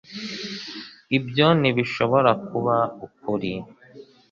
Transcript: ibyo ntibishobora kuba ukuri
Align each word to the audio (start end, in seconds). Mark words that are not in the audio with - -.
ibyo 1.17 1.47
ntibishobora 1.59 2.31
kuba 2.47 2.77
ukuri 3.05 3.53